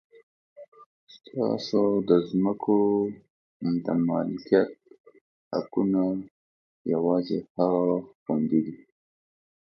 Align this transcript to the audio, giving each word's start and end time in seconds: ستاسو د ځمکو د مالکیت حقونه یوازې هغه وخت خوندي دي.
ستاسو 1.15 1.81
د 2.09 2.11
ځمکو 2.29 2.79
د 3.85 3.87
مالکیت 4.07 4.69
حقونه 5.55 6.03
یوازې 6.93 7.37
هغه 7.57 7.81
وخت 7.91 8.13
خوندي 8.23 8.59
دي. 8.65 8.77